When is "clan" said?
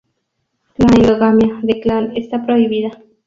1.79-2.13